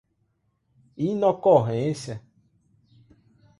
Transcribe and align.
inocorrência 0.97 2.23